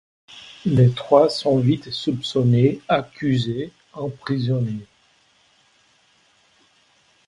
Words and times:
Les 0.65 0.89
trois 0.91 1.29
sont 1.29 1.59
vite 1.59 1.91
soupçonnés, 1.91 2.81
accusés, 2.89 3.71
emprisonnés. 3.93 4.87